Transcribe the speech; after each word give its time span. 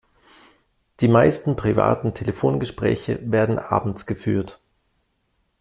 Die 0.99 1.07
meisten 1.07 1.55
privaten 1.55 2.15
Telefongespräche 2.15 3.19
werden 3.21 3.59
abends 3.59 4.07
geführt. 4.07 4.59